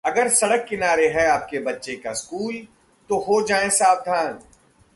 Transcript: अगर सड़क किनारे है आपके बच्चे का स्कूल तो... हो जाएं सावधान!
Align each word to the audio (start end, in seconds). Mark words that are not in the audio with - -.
अगर 0.05 0.29
सड़क 0.29 0.65
किनारे 0.69 1.07
है 1.07 1.27
आपके 1.27 1.59
बच्चे 1.59 1.95
का 1.95 2.13
स्कूल 2.13 2.67
तो... 3.09 3.19
हो 3.19 3.47
जाएं 3.47 3.69
सावधान! 3.69 4.39